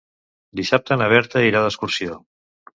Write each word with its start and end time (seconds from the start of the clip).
Dissabte 0.59 0.97
na 1.03 1.11
Berta 1.13 1.45
irà 1.51 1.63
d'excursió. 1.67 2.21